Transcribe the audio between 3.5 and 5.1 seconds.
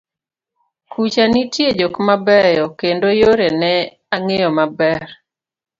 ne ang'eyo maber